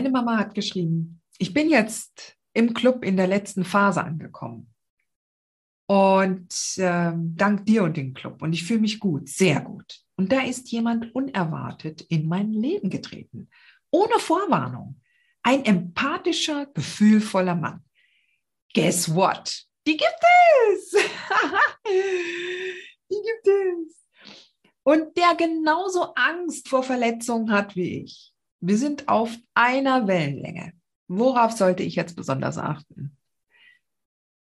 [0.00, 4.72] Eine Mama hat geschrieben, ich bin jetzt im Club in der letzten Phase angekommen.
[5.86, 8.40] Und äh, dank dir und dem Club.
[8.40, 10.00] Und ich fühle mich gut, sehr gut.
[10.16, 13.50] Und da ist jemand unerwartet in mein Leben getreten.
[13.90, 15.02] Ohne Vorwarnung.
[15.42, 17.84] Ein empathischer, gefühlvoller Mann.
[18.72, 19.66] Guess what?
[19.86, 20.24] Die gibt
[20.72, 20.92] es.
[23.10, 24.06] Die gibt es.
[24.82, 28.32] Und der genauso Angst vor Verletzungen hat wie ich.
[28.60, 30.72] Wir sind auf einer Wellenlänge.
[31.08, 33.16] Worauf sollte ich jetzt besonders achten?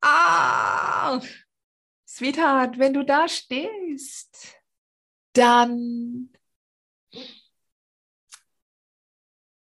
[0.00, 1.20] Ah,
[2.06, 4.56] Sweetheart, wenn du da stehst,
[5.34, 6.30] dann,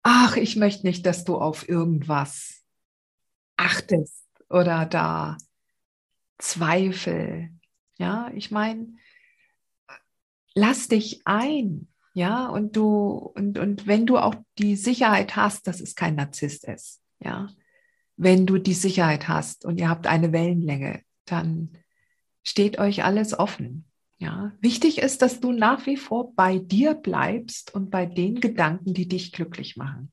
[0.03, 2.63] ach, ich möchte nicht, dass du auf irgendwas
[3.58, 5.38] achtest oder da
[6.38, 7.49] Zweifel.
[7.97, 8.95] Ja, ich meine,
[10.53, 15.79] lass dich ein ja, und du, und, und wenn du auch die Sicherheit hast, dass
[15.79, 17.47] es kein Narzisst ist, ja,
[18.15, 21.77] wenn du die Sicherheit hast und ihr habt eine Wellenlänge, dann
[22.43, 23.85] steht euch alles offen.
[24.17, 28.95] Ja, wichtig ist, dass du nach wie vor bei dir bleibst und bei den Gedanken,
[28.95, 30.11] die dich glücklich machen.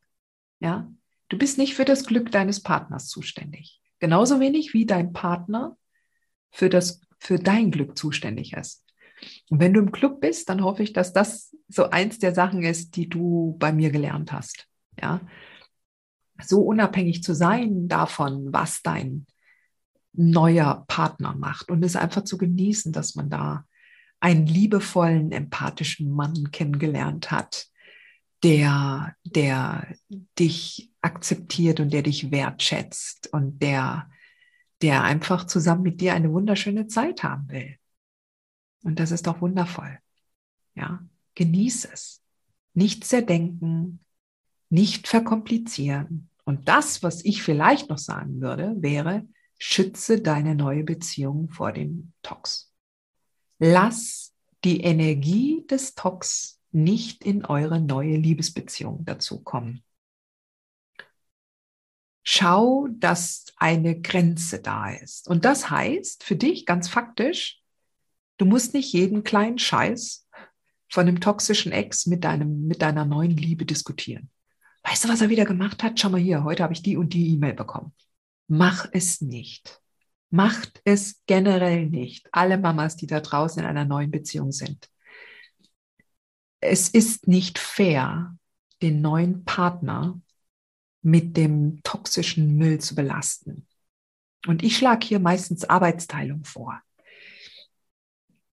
[0.60, 0.92] Ja,
[1.30, 3.80] du bist nicht für das Glück deines Partners zuständig.
[3.98, 5.78] Genauso wenig wie dein Partner
[6.50, 8.84] für das, für dein Glück zuständig ist.
[9.50, 12.62] Und wenn du im Club bist, dann hoffe ich, dass das so eins der Sachen
[12.62, 14.66] ist, die du bei mir gelernt hast.
[15.00, 15.20] Ja,
[16.42, 19.26] so unabhängig zu sein davon, was dein
[20.12, 23.64] neuer Partner macht und es einfach zu genießen, dass man da
[24.20, 27.66] einen liebevollen, empathischen Mann kennengelernt hat,
[28.42, 29.94] der, der
[30.38, 34.08] dich akzeptiert und der dich wertschätzt und der,
[34.82, 37.76] der einfach zusammen mit dir eine wunderschöne Zeit haben will.
[38.84, 39.98] Und das ist doch wundervoll.
[40.76, 41.02] Ja,
[41.34, 42.22] genieß es.
[42.74, 44.00] Nicht zerdenken,
[44.68, 46.28] nicht verkomplizieren.
[46.44, 49.26] Und das, was ich vielleicht noch sagen würde, wäre,
[49.58, 52.72] schütze deine neue Beziehung vor dem Tox.
[53.58, 54.34] Lass
[54.64, 59.82] die Energie des Tox nicht in eure neue Liebesbeziehung dazukommen.
[62.22, 65.28] Schau, dass eine Grenze da ist.
[65.28, 67.63] Und das heißt für dich ganz faktisch,
[68.36, 70.28] Du musst nicht jeden kleinen Scheiß
[70.90, 74.30] von einem toxischen Ex mit, deinem, mit deiner neuen Liebe diskutieren.
[74.82, 75.98] Weißt du, was er wieder gemacht hat?
[75.98, 77.92] Schau mal hier, heute habe ich die und die E-Mail bekommen.
[78.48, 79.80] Mach es nicht.
[80.30, 82.28] Macht es generell nicht.
[82.32, 84.90] Alle Mamas, die da draußen in einer neuen Beziehung sind.
[86.60, 88.36] Es ist nicht fair,
[88.82, 90.20] den neuen Partner
[91.02, 93.66] mit dem toxischen Müll zu belasten.
[94.46, 96.82] Und ich schlage hier meistens Arbeitsteilung vor.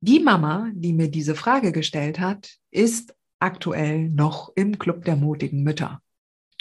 [0.04, 5.62] Die Mama, die mir diese Frage gestellt hat, ist aktuell noch im Club der mutigen
[5.62, 6.02] Mütter.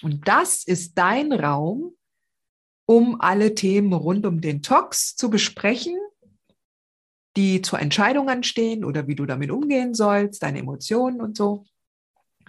[0.03, 1.95] Und das ist dein Raum,
[2.87, 5.97] um alle Themen rund um den Tox zu besprechen,
[7.37, 11.65] die zur Entscheidung anstehen oder wie du damit umgehen sollst, deine Emotionen und so.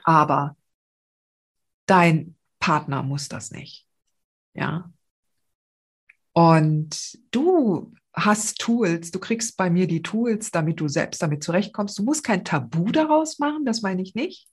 [0.03, 0.57] Aber
[1.85, 3.87] dein Partner muss das nicht.
[4.53, 4.91] Ja.
[6.33, 11.97] Und du hast Tools, du kriegst bei mir die Tools, damit du selbst damit zurechtkommst.
[11.97, 14.47] Du musst kein Tabu daraus machen, das meine ich nicht.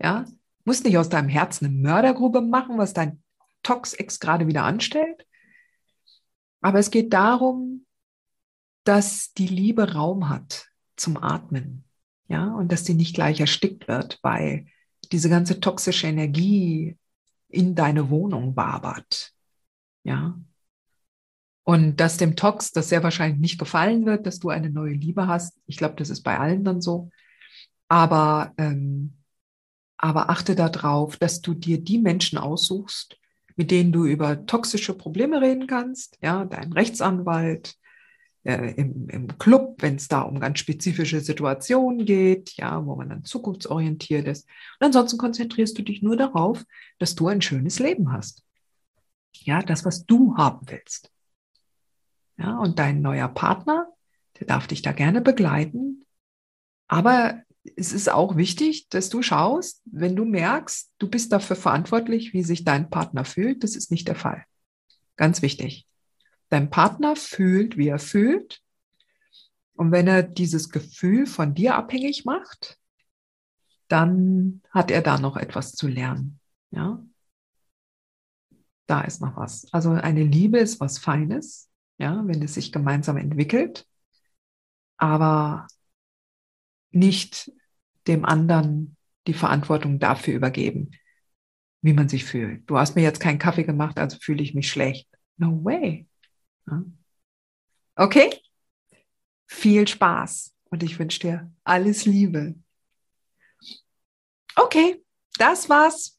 [0.00, 0.24] Ja,
[0.64, 3.22] musst nicht aus deinem Herzen eine Mördergrube machen, was dein
[3.62, 5.26] Tox-Ex gerade wieder anstellt.
[6.60, 7.84] Aber es geht darum,
[8.84, 10.66] dass die Liebe Raum hat
[10.96, 11.84] zum Atmen.
[12.28, 14.66] Ja, und dass die nicht gleich erstickt wird, weil
[15.12, 16.96] diese ganze toxische Energie
[17.48, 19.32] in deine Wohnung wabert.
[20.04, 20.38] Ja,
[21.64, 25.26] und dass dem Tox das sehr wahrscheinlich nicht gefallen wird, dass du eine neue Liebe
[25.26, 25.58] hast.
[25.66, 27.10] Ich glaube, das ist bei allen dann so.
[27.88, 29.14] Aber, ähm,
[29.96, 33.18] aber achte darauf, dass du dir die Menschen aussuchst,
[33.56, 36.18] mit denen du über toxische Probleme reden kannst.
[36.22, 37.76] Ja, dein Rechtsanwalt,
[38.44, 43.08] äh, im, im Club, wenn es da um ganz spezifische Situationen geht, ja, wo man
[43.08, 44.46] dann zukunftsorientiert ist.
[44.80, 46.62] Und ansonsten konzentrierst du dich nur darauf,
[46.98, 48.42] dass du ein schönes Leben hast.
[49.32, 51.13] Ja, das, was du haben willst.
[52.36, 53.88] Ja, und dein neuer Partner,
[54.38, 56.04] der darf dich da gerne begleiten.
[56.88, 57.42] Aber
[57.76, 62.42] es ist auch wichtig, dass du schaust, wenn du merkst, du bist dafür verantwortlich, wie
[62.42, 63.62] sich dein Partner fühlt.
[63.62, 64.44] Das ist nicht der Fall.
[65.16, 65.86] Ganz wichtig.
[66.48, 68.60] Dein Partner fühlt, wie er fühlt.
[69.76, 72.78] Und wenn er dieses Gefühl von dir abhängig macht,
[73.88, 76.38] dann hat er da noch etwas zu lernen.
[76.70, 77.02] Ja,
[78.86, 79.66] da ist noch was.
[79.72, 83.86] Also eine Liebe ist was Feines, ja, wenn es sich gemeinsam entwickelt,
[84.96, 85.66] aber
[86.90, 87.52] nicht
[88.06, 88.96] dem anderen
[89.26, 90.90] die Verantwortung dafür übergeben,
[91.80, 92.68] wie man sich fühlt.
[92.68, 95.08] Du hast mir jetzt keinen Kaffee gemacht, also fühle ich mich schlecht.
[95.36, 96.06] No way.
[97.96, 98.30] Okay?
[99.46, 102.54] Viel Spaß und ich wünsche dir alles Liebe.
[104.56, 105.02] Okay,
[105.38, 106.18] das war's